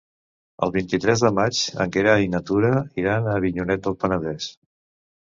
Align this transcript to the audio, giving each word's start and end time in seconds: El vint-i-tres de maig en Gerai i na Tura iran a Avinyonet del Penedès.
El 0.67 0.71
vint-i-tres 0.77 1.19
de 1.25 1.29
maig 1.39 1.59
en 1.85 1.93
Gerai 1.95 2.25
i 2.29 2.31
na 2.37 2.41
Tura 2.47 2.71
iran 3.03 3.29
a 3.29 3.37
Avinyonet 3.41 3.85
del 3.89 3.99
Penedès. 4.05 4.49